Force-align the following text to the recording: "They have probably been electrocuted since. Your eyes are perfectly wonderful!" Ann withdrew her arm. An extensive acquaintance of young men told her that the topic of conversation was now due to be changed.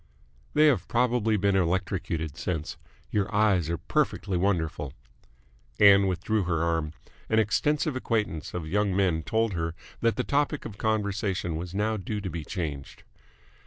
"They 0.55 0.65
have 0.65 0.87
probably 0.87 1.37
been 1.37 1.55
electrocuted 1.55 2.35
since. 2.35 2.75
Your 3.11 3.31
eyes 3.31 3.69
are 3.69 3.77
perfectly 3.77 4.35
wonderful!" 4.35 4.93
Ann 5.79 6.07
withdrew 6.07 6.45
her 6.45 6.63
arm. 6.63 6.93
An 7.29 7.37
extensive 7.37 7.95
acquaintance 7.95 8.55
of 8.55 8.67
young 8.67 8.95
men 8.95 9.21
told 9.21 9.53
her 9.53 9.75
that 9.99 10.15
the 10.15 10.23
topic 10.23 10.65
of 10.65 10.79
conversation 10.79 11.55
was 11.55 11.75
now 11.75 11.97
due 11.97 12.19
to 12.19 12.31
be 12.31 12.43
changed. 12.43 13.03